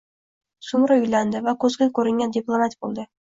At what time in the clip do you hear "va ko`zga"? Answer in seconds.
1.49-1.89